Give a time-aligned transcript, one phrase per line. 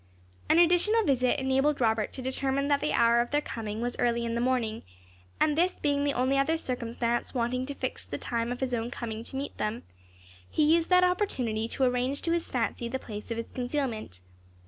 [0.49, 4.25] An additional visit enabled Robert to determine that the hour of their coming was early
[4.25, 4.81] in the morning;
[5.39, 8.89] and this being the only other circumstance wanting to fix the time of his own
[8.89, 9.83] coming to meet them,
[10.49, 14.21] he used that opportunity to arrange to his fancy the place of his concealment.